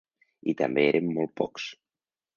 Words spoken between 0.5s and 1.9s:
I també érem molt pocs.